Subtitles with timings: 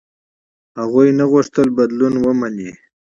[0.79, 2.69] هغوی نه غوښتل بدلون ومني.